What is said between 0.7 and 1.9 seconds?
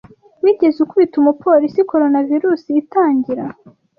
ukubita umupolice